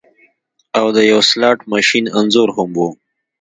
[0.79, 2.79] او د یو سلاټ ماشین انځور هم و